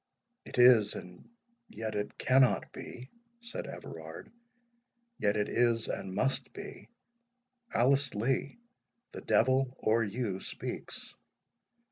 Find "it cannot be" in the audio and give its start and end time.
1.93-3.11